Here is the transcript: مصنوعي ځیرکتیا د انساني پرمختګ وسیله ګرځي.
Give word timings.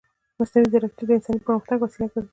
مصنوعي 0.39 0.67
ځیرکتیا 0.71 1.05
د 1.07 1.11
انساني 1.15 1.39
پرمختګ 1.45 1.77
وسیله 1.81 2.07
ګرځي. 2.13 2.29